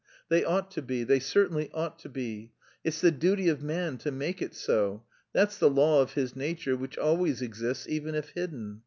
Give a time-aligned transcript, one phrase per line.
[0.29, 2.51] they ought to be, they certainly ought to be!
[2.83, 6.75] It's the duty of man to make it so; that's the law of his nature,
[6.75, 8.79] which always exists even if hidden....